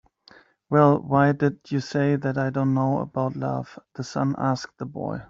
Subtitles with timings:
[0.67, 4.85] "Well, why did you say that I don't know about love?" the sun asked the
[4.87, 5.19] boy.